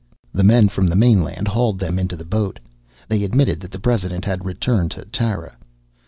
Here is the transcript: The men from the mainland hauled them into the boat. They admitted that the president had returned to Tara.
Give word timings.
The 0.33 0.43
men 0.43 0.67
from 0.67 0.87
the 0.87 0.95
mainland 0.95 1.47
hauled 1.47 1.77
them 1.77 1.99
into 1.99 2.15
the 2.15 2.25
boat. 2.25 2.59
They 3.07 3.23
admitted 3.23 3.59
that 3.59 3.69
the 3.69 3.77
president 3.77 4.25
had 4.25 4.43
returned 4.45 4.89
to 4.97 5.05
Tara. 5.05 5.57